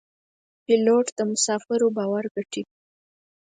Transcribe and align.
پیلوټ 0.65 1.05
د 1.17 1.19
مسافرو 1.31 1.87
باور 1.97 2.25
ګټي. 2.35 2.63